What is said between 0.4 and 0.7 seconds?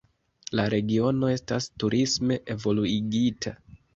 La